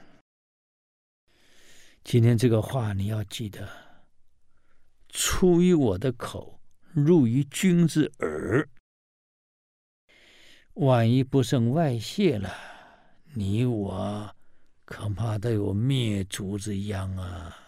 [2.07, 3.69] 今天这个话你要记得，
[5.09, 6.61] 出于我的口，
[6.93, 8.69] 入于君之耳。
[10.75, 12.49] 万一不慎外泄了，
[13.35, 14.37] 你我
[14.85, 17.59] 恐怕都有灭族之殃啊！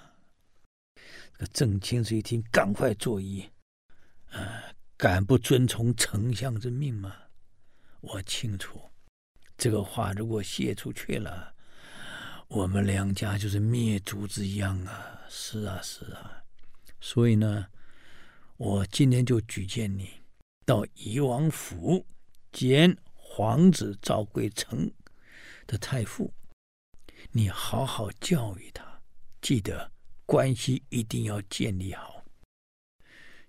[1.33, 3.44] 这个郑清之一听，赶快作揖
[4.31, 7.12] ：“啊，敢不遵从丞相之命吗？
[8.01, 8.81] 我清楚，
[9.57, 11.55] 这个话如果泄出去了。”
[12.49, 15.21] 我们两家就是灭族之殃啊！
[15.29, 16.43] 是啊，是啊。
[16.99, 17.67] 所以呢，
[18.57, 20.23] 我今天就举荐你
[20.65, 22.07] 到仪王府
[22.51, 24.91] 见皇子赵贵成
[25.67, 26.33] 的太傅，
[27.33, 29.03] 你好好教育他，
[29.43, 29.93] 记得
[30.25, 32.25] 关系一定要建立好。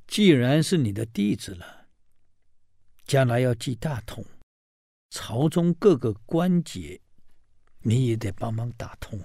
[0.08, 1.88] 既然是你的弟子了，
[3.06, 4.26] 将来要继大统，
[5.10, 7.00] 朝中各个关节。
[7.82, 9.22] 你也得帮忙打通。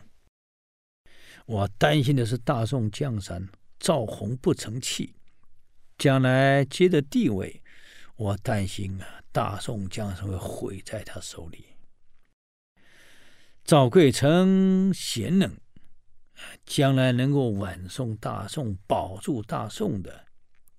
[1.47, 5.15] 我担心的是大宋江山，赵弘不成器，
[5.99, 7.63] 将来接的帝位，
[8.17, 11.67] 我担心啊，大宋江山会毁在他手里。
[13.65, 15.55] 赵贵成贤能，
[16.65, 20.27] 将来能够挽送大宋、保住大宋的，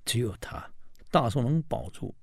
[0.03, 0.71] 只有他。
[1.11, 2.13] 大宋能保住，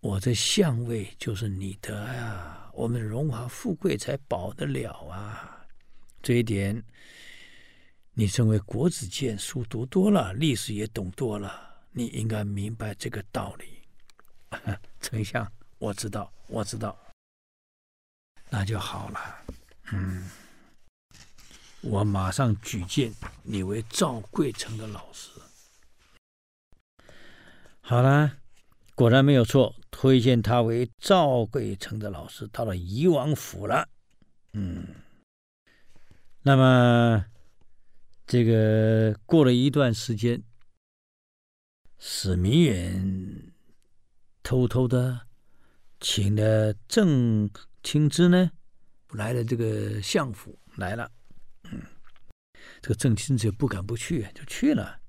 [0.00, 2.67] 我这相位就是你的呀。
[2.78, 5.66] 我们荣华富贵才保得了啊！
[6.22, 6.80] 这一点，
[8.12, 13.82] 你身为国子监，书读多了，历史也懂多了，你应该明白这个道理。
[15.02, 16.96] 丞相，我知道，我知道，
[18.48, 19.38] 那就好了。
[19.90, 20.30] 嗯，
[21.80, 23.12] 我马上举荐
[23.42, 25.32] 你为赵贵成的老师。
[27.80, 28.36] 好了。
[28.94, 33.88] 果然没有错，推荐他为赵贵成的老师，到了仪王府了。
[34.52, 34.86] 嗯，
[36.42, 37.24] 那么
[38.26, 40.42] 这个过了一段时间，
[41.98, 43.52] 史弥远
[44.42, 45.20] 偷偷的
[46.00, 47.50] 请了郑
[47.82, 48.50] 清之呢，
[49.10, 51.10] 来了这个相府来了。
[51.64, 51.82] 嗯，
[52.80, 55.00] 这个郑清之不敢不去，就去了。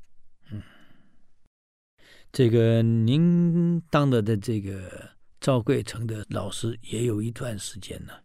[2.31, 5.09] 这个您当的的这个
[5.41, 8.23] 赵贵成的老师也有一段时间了，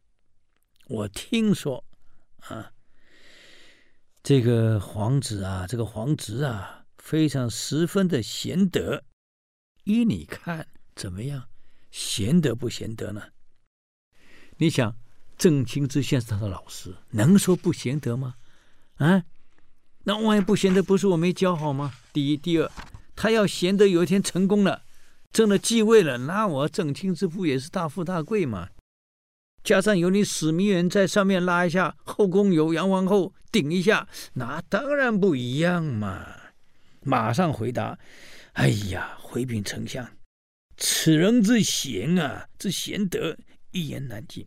[0.88, 1.82] 我听说
[2.40, 2.72] 啊，
[4.22, 9.04] 这个皇子啊，这个皇侄啊，非常十分的贤德。
[9.84, 11.48] 依你看怎么样？
[11.90, 13.22] 贤德不贤德呢？
[14.58, 14.96] 你想，
[15.38, 18.34] 郑清之现在是他的老师，能说不贤德吗？
[18.96, 19.24] 啊，
[20.04, 21.94] 那万一不贤德，不是我没教好吗？
[22.12, 22.70] 第一，第二。
[23.16, 24.84] 他要贤德有一天成功了，
[25.32, 28.68] 真的继位了，那我郑清之父也是大富大贵嘛？
[29.62, 36.26] 加上有你史弥远在上面拉一下，后宫有杨皇后顶一下，那当然不一样嘛。
[37.00, 37.98] 马上回答
[38.54, 40.10] ：“哎呀，回禀丞相，
[40.76, 43.36] 此人之贤啊，之贤德，
[43.70, 44.46] 一言难尽。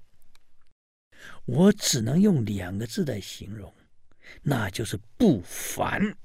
[1.46, 3.74] 我只能用两个字来形容，
[4.44, 6.16] 那就是不凡。”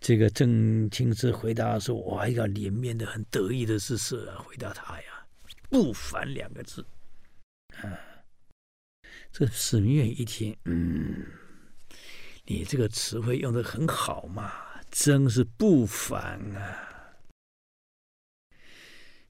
[0.00, 5.26] 这个郑清之回答说：“我一个脸面的很得意的是是回答他呀，
[5.68, 6.84] 不凡两个字。”
[7.82, 8.00] 啊，
[9.30, 11.26] 这史弥远一听，嗯，
[12.46, 14.50] 你这个词汇用的很好嘛，
[14.90, 16.86] 真是不凡啊！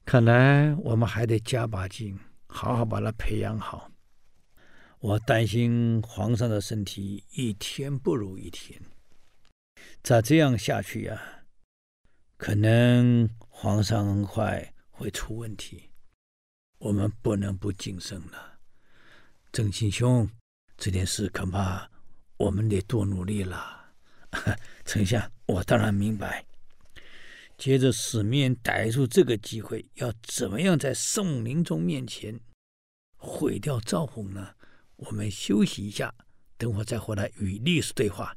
[0.05, 3.91] 看来我们还得加把劲，好好把他培养好。
[4.99, 8.81] 我担心皇上的身体一天不如一天，
[10.03, 11.43] 再这样下去呀、
[12.37, 15.89] 可能皇上很快会出问题。
[16.79, 18.59] 我们不能不谨慎了，
[19.51, 20.27] 郑亲兄，
[20.77, 21.89] 这件事恐怕
[22.37, 23.93] 我们得多努力了。
[24.85, 26.45] 丞相，我当然明白。
[27.57, 32.39] 接着，史弥远逮住这个机会，要怎么样在宋宁宗面前
[33.15, 34.55] 毁掉赵弘呢？
[34.95, 36.11] 我们休息一下，
[36.57, 38.35] 等会再回来与历史对话。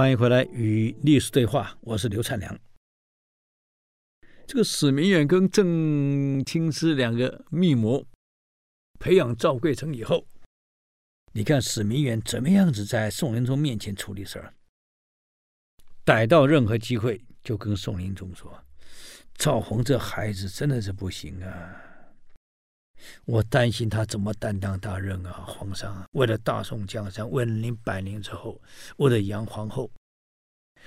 [0.00, 2.58] 欢迎回来与历史对话，我是刘灿良。
[4.46, 8.02] 这个史明远跟郑清之两个密谋
[8.98, 10.26] 培养赵贵成以后，
[11.34, 14.54] 你看史明远怎么样子在宋仁宗面前处理事儿？
[16.02, 18.64] 逮到任何机会就跟宋仁宗说
[19.36, 21.76] ：“赵弘这孩子真的是不行啊。”
[23.24, 26.04] 我担心他怎么担当大任啊，皇上！
[26.12, 28.60] 为了大宋江山，为了您百年之后，
[28.96, 29.90] 为了杨皇后，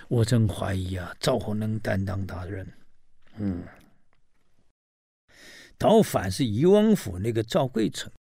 [0.08, 2.67] 我真怀疑啊，赵弘能担当大任。
[3.38, 3.63] 嗯，
[5.78, 8.12] 倒反是仪王府那个赵贵成，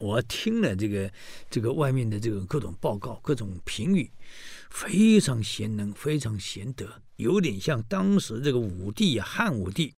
[0.00, 1.12] 我听了这个
[1.48, 4.10] 这个外面的这个各种报告、各种评语，
[4.70, 9.94] 非常贤能，非常贤德，有点像当时这个武帝汉武帝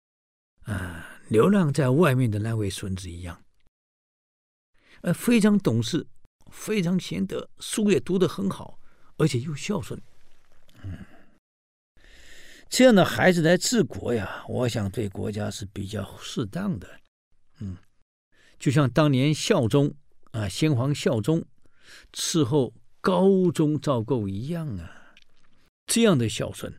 [0.63, 1.13] 啊。
[1.29, 3.43] 流浪在外面的那位孙子一样，
[5.01, 6.07] 呃，非常懂事，
[6.53, 8.79] 非常贤德，书也读得很好，
[9.17, 10.01] 而且又孝顺。
[10.85, 11.05] 嗯，
[12.69, 16.89] 这样的孩子来治国呀，我想对国家是比较适当的。
[17.59, 17.77] 嗯，
[18.59, 19.93] 就像当年孝宗
[20.31, 21.45] 啊，先皇孝宗
[22.13, 25.15] 伺候高宗赵构一样啊，
[25.87, 26.73] 这样的孝顺，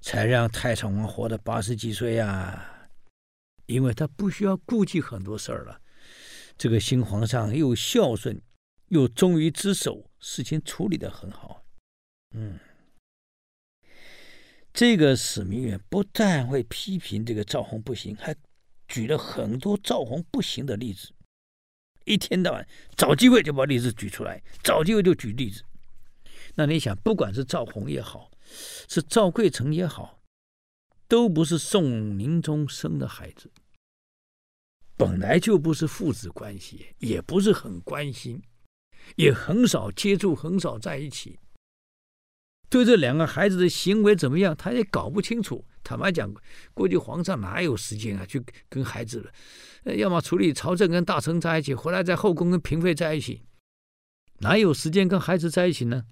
[0.00, 2.68] 才让太上皇活到八十几岁呀。
[3.66, 5.80] 因为他不需要顾忌很多事儿了，
[6.58, 8.40] 这个新皇上又孝顺，
[8.88, 11.64] 又忠于职守，事情处理的很好。
[12.34, 12.58] 嗯，
[14.72, 18.34] 这个史弥远不但会批评这个赵弘不行，还
[18.88, 21.12] 举了很多赵弘不行的例子，
[22.04, 25.62] 一天到晚找机会就把例子举出来，找机会就举例子。
[26.54, 28.30] 那你想，不管是赵弘也好，
[28.88, 30.21] 是赵贵成也好。
[31.12, 33.50] 都不是宋宁宗生的孩子，
[34.96, 38.42] 本来就不是父子关系，也不是很关心，
[39.16, 41.38] 也很少接触，很少在一起。
[42.70, 45.62] 对这两个孩子的行为怎么样，他也搞不清楚。
[45.84, 46.32] 坦白讲，
[46.72, 49.94] 过去皇上哪有时间啊，去跟孩子了？
[49.94, 53.42] 要么处理朝政跟大臣在一起，回来在后宫跟嫔妃在一起，
[54.38, 56.06] 哪有时间跟孩子在一起呢？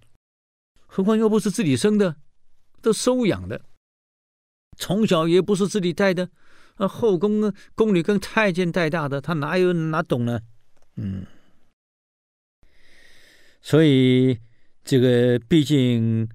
[0.85, 2.17] 何况又不是自己生的，
[2.83, 3.65] 都收养的。
[4.81, 6.31] 从小也不是自己带的，
[6.77, 10.41] 啊，后宫，宫女跟太监带大的，他哪有哪懂呢？
[10.97, 11.27] 嗯，
[13.61, 14.39] 所以
[14.83, 16.27] 这个毕竟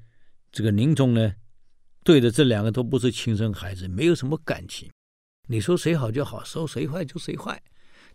[0.52, 1.34] 这个宁宗呢，
[2.04, 4.92] 对的这两个都不是亲生孩子，没有什么感情。
[5.48, 7.60] 你说谁好就好，说谁坏就谁坏。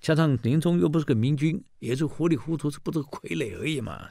[0.01, 4.11] 加上宁宗又不是个明君，也是糊里糊涂，是不是傀儡而已嘛？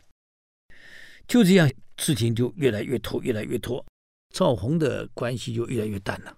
[1.27, 3.83] 就这样，事情就越来越拖，越来越拖。
[4.29, 6.37] 赵弘的关系就越来越淡了，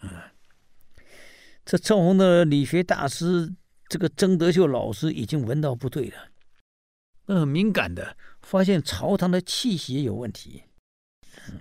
[0.00, 0.10] 嗯，
[1.64, 3.54] 这赵弘的理学大师
[3.88, 6.30] 这个曾德秀老师已经闻到不对了，
[7.26, 10.62] 那很敏感的发现朝堂的气息有问题，
[11.48, 11.60] 嗯，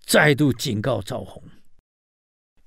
[0.00, 1.42] 再度警告赵弘，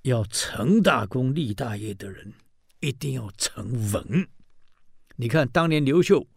[0.02, 2.34] 要成大功立大业的人
[2.80, 4.28] 一定要沉稳。
[5.16, 6.28] 你看当年刘秀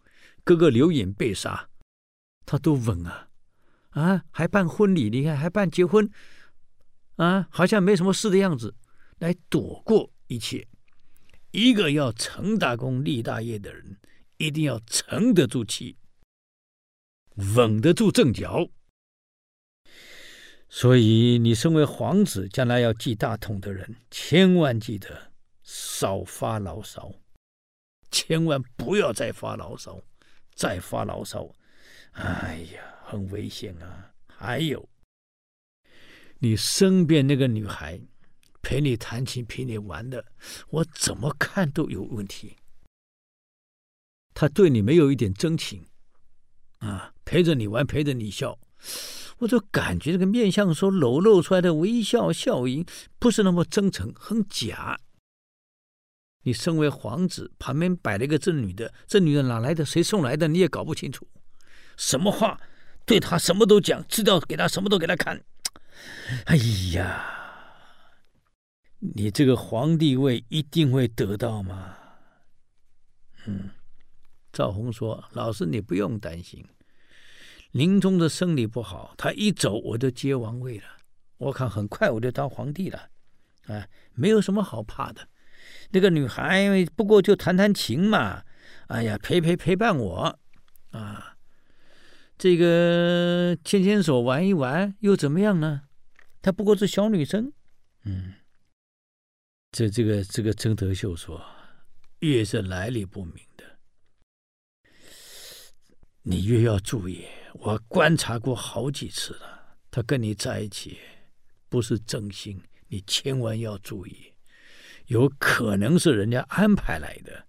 [0.43, 1.69] 哥哥刘演被杀，
[2.45, 3.26] 他都稳啊，
[3.97, 6.07] 啊，还办婚礼，你看还办结婚，
[7.15, 8.75] 啊，好像没什么事的样子，
[9.17, 10.67] 来躲过一切。
[11.49, 13.97] 一个要成大功立大业的人，
[14.37, 15.97] 一定要沉得住气，
[17.55, 18.69] 稳得住阵脚。
[20.69, 25.31] 所以，你身为皇子，将来要继大统的人，千万记得
[25.63, 27.15] 少发牢骚，
[28.11, 29.99] 千万不要再发牢骚，
[30.53, 31.51] 再发牢骚，
[32.11, 34.11] 哎呀，很危险啊！
[34.27, 34.89] 还有，
[36.39, 38.01] 你身边那个女孩
[38.61, 40.25] 陪你弹琴、陪你玩的，
[40.67, 42.57] 我怎么看都有问题。
[44.33, 45.85] 她对你没有一点真情
[46.79, 48.59] 啊，陪着你玩，陪着你笑。
[49.37, 52.85] 我就感觉这个面相所裸露出来的微笑笑意
[53.19, 54.99] 不是那么真诚，很假。
[56.43, 59.85] 你身为皇子，旁边摆了一个这女的，这女的哪来的？
[59.85, 60.49] 谁送来的？
[60.49, 61.25] 你也搞不清楚。
[61.95, 62.59] 什么话
[63.07, 65.41] 对他什么都讲，知道给他什么都给他看。
[66.45, 66.57] 哎
[66.93, 67.25] 呀，
[68.99, 71.97] 你这个皇帝位一定会得到吗？
[73.45, 73.69] 嗯，
[74.51, 76.63] 赵宏说：“老师，你不用担心。”
[77.71, 80.85] 临终的生理不好，他一走我就接王位了。
[81.37, 83.09] 我看很快我就当皇帝了，
[83.67, 85.29] 啊，没有什么好怕的。
[85.91, 88.43] 那个女孩不过就弹弹琴嘛，
[88.87, 90.39] 哎呀，陪陪陪伴我，
[90.91, 91.36] 啊，
[92.37, 95.83] 这个牵牵手玩一玩又怎么样呢？
[96.41, 97.51] 她不过是小女生，
[98.03, 98.33] 嗯。
[99.71, 101.43] 这这个这个曾德秀说，
[102.19, 103.65] 越是来历不明的，
[106.21, 107.25] 你越要注意。
[107.53, 110.97] 我观察过好几次了，他跟你在一起
[111.69, 114.33] 不是真心，你千万要注意，
[115.07, 117.45] 有可能是人家安排来的，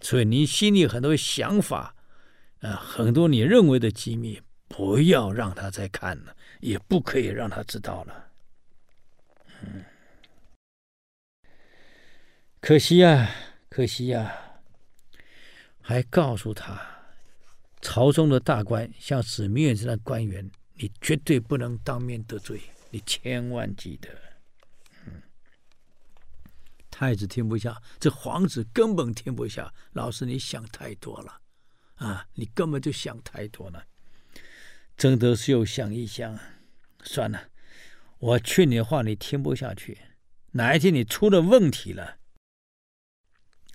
[0.00, 1.96] 所以你心里很多想法，
[2.60, 8.30] 啊，很多你认为的机密，不要让他再看了，也不可以让他知道了。
[9.62, 9.84] 嗯，
[12.60, 13.30] 可惜呀，
[13.68, 14.34] 可惜呀，
[15.80, 16.80] 还告诉他。
[17.80, 24.08] 朝中的大官，像史弥远这样的官员，你绝对不能当面得罪，你千万记得。
[26.90, 29.72] 太子听不下，这皇子根本听不下。
[29.92, 31.40] 老师，你想太多了，
[31.98, 33.86] 啊，你根本就想太多了。
[34.96, 36.38] 曾德秀想一想，
[37.04, 37.50] 算了，
[38.18, 39.98] 我劝你的话你听不下去，
[40.52, 42.18] 哪一天你出了问题了，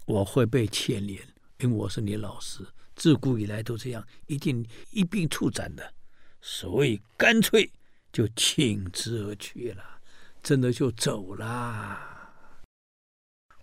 [0.06, 1.22] 我会被牵连，
[1.60, 2.68] 因为我是你老师。
[2.96, 5.94] 自古以来都这样，一定一并处斩的，
[6.42, 7.72] 所以干脆
[8.12, 10.02] 就请之而去了，
[10.44, 12.10] 真的就走了。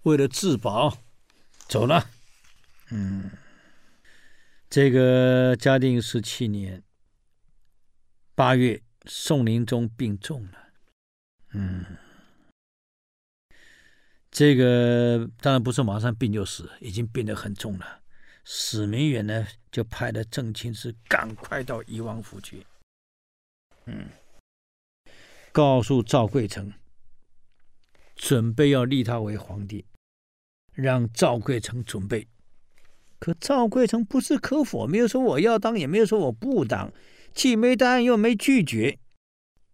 [0.03, 0.99] 为了自保，
[1.69, 2.11] 走了。
[2.89, 3.31] 嗯，
[4.71, 6.85] 这个嘉定十七年
[8.37, 10.69] 八月，宋宁宗病重了。
[11.55, 11.85] 嗯，
[14.31, 18.01] 这个当然不是马上病就死，已经病得很重了。
[18.45, 22.65] 史弥远呢，就派了郑清之赶快到仪王府去，
[23.87, 24.09] 嗯，
[25.51, 26.73] 告诉赵贵成，
[28.15, 29.85] 准备要立他为皇帝，
[30.73, 32.29] 让赵贵成准备。
[33.21, 36.91] 可赵贵成不置可否，没有说我要当，也没有说我不当，
[37.33, 38.99] 既没答应又没拒绝，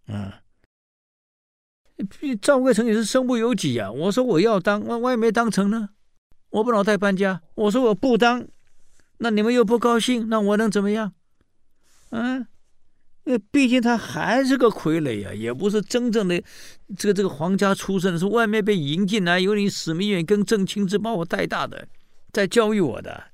[0.07, 0.43] 啊，
[2.43, 3.91] 赵贵成也是身不由己啊。
[3.91, 5.91] 我说我要当，我我也没当成呢，
[6.51, 7.41] 我不脑袋搬家。
[7.55, 8.47] 我说我不当。
[9.19, 11.15] 那你们又不高兴，那我能怎么样？
[12.11, 12.47] 嗯，
[13.25, 16.43] 因为毕竟他还是个傀儡呀、啊，也不是真正的
[16.99, 21.89] 这个这个皇家出身，是外面被引进来，由你史明远跟郑清之把我带大的，
[22.33, 23.29] 在教育我的。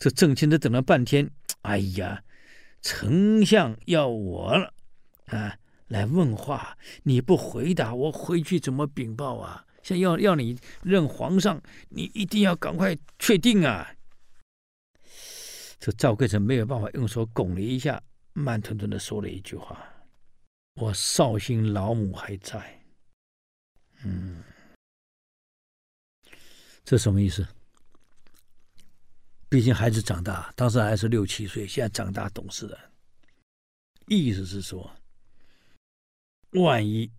[0.00, 1.30] 这郑清之等了半天，
[1.60, 2.24] 哎呀，
[2.80, 4.72] 丞相要我了
[5.26, 9.66] 啊，来问话，你不回答，我回去怎么禀报啊？
[9.82, 13.94] 像要要你认皇上，你一定要赶快确定啊！
[15.78, 19.86] 这赵贵成没有办法，用手拱了一下，慢吞吞的说了一句话
[20.80, 22.82] ：“我绍兴老母还在。”
[24.02, 24.42] 嗯，
[26.84, 27.46] 这什么意思？
[29.50, 32.92] 毕竟孩子长大，当时还是六七岁，现在长大懂事了。
[34.06, 34.96] 意思是说，
[36.52, 37.10] 万一……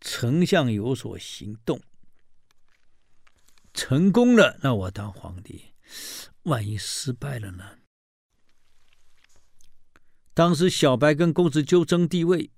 [0.00, 1.80] 丞相有所行动，
[3.72, 5.72] 成功了，那我当皇帝；
[6.42, 7.78] 万一失败了呢？
[10.34, 12.50] 当时小白跟公子纠争帝位，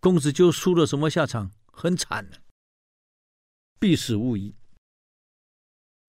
[0.00, 1.52] 公子纠输了，什么下场？
[1.66, 2.40] 很惨的，
[3.78, 4.54] 必死无疑。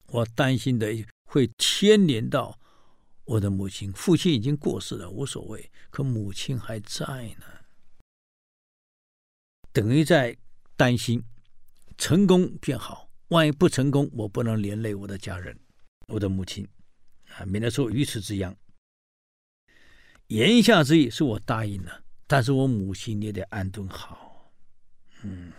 [0.06, 2.60] 我担心的一会牵连到
[3.24, 3.94] 我的母亲。
[3.94, 7.06] 父亲已经过世了，无所谓，可母亲还在
[7.38, 7.46] 呢，
[9.72, 10.36] 等于在
[10.76, 11.24] 担心
[12.00, 15.56] 成功便好，万一不成功，我不能连累我的家人，
[16.08, 16.68] 我的母亲
[17.36, 18.58] 啊，免得受鱼池之殃。
[20.30, 24.52] 言下之意是我答应了，但是我母亲也得安顿好。
[25.22, 25.54] 嗯，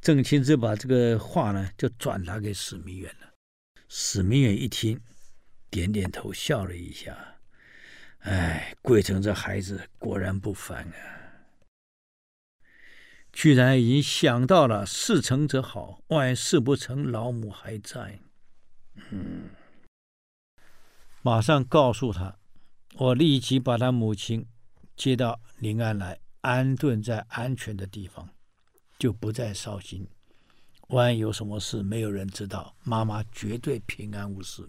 [0.00, 3.29] 郑清之把这个话呢，就转达给史弥远了。
[3.92, 5.00] 史明远一听，
[5.68, 7.40] 点点头，笑了一下。
[8.20, 11.48] 哎，桂成这孩子果然不凡啊！
[13.32, 18.20] 居然已经想到了事成则好，万事不成，老母还在。
[19.10, 19.50] 嗯，
[21.22, 22.38] 马上告诉他。
[22.94, 24.46] 我立即把他母亲
[24.94, 28.28] 接到临安来，安顿在安全的地方，
[28.96, 30.06] 就不再烧心。
[30.90, 34.68] 万一有什么事，没有人知道，妈妈绝对平安无事。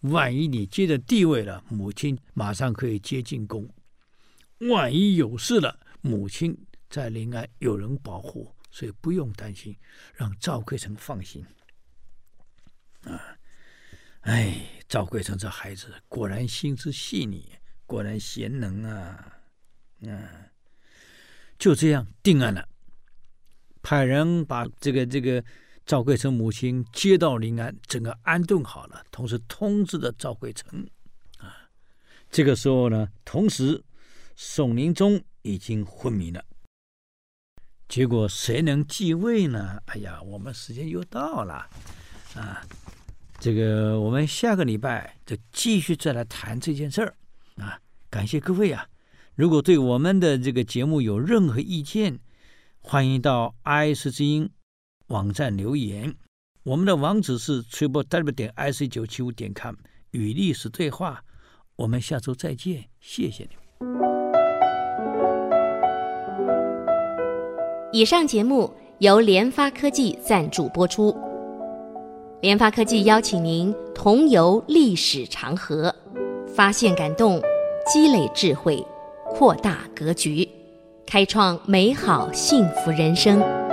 [0.00, 3.68] 万一你接着地位了，母亲马上可以接进宫。
[4.70, 6.56] 万一有事了，母亲
[6.88, 9.76] 在临安有人保护，所以不用担心，
[10.14, 11.44] 让赵贵成放心。
[13.02, 13.36] 啊。
[14.20, 14.56] 哎，
[14.88, 17.52] 赵贵成这孩子果然心思细腻，
[17.84, 19.38] 果然贤能啊！
[20.00, 20.28] 嗯，
[21.58, 22.68] 就这样定案了，
[23.86, 25.40] 派人把这个这个
[25.84, 30.84] 赵贵成母亲接到临安，整个安顿好了，同时通知了赵贵成
[31.38, 31.54] 啊。
[32.28, 33.80] 这个时候呢，同时
[34.34, 36.44] 宋宁宗已经昏迷了。
[37.86, 39.80] 结果谁能继位呢？
[39.86, 41.64] 哎呀，我们时间又到了
[42.34, 42.66] 啊！
[43.38, 47.14] 这个我们下个礼拜就继续再来谈这件事儿
[47.58, 47.78] 啊！
[48.10, 48.84] 感谢各位啊！
[49.36, 52.18] 如果对我们的这个节目有任何意见，
[52.88, 54.48] 欢迎到 IC 之音
[55.08, 56.14] 网站留言。
[56.62, 59.74] 我们的网址是 triplew 点 ic 九七五点 com
[60.12, 61.24] 与历史对话。
[61.74, 63.56] 我们下周再见，谢谢你。
[67.90, 71.12] 以上节目由联发科技赞助播出。
[72.40, 75.92] 联发科技邀请您同游历史长河，
[76.54, 77.42] 发现感动，
[77.92, 78.80] 积累智慧，
[79.24, 80.48] 扩大格局，
[81.06, 83.65] 开创美好幸福人生。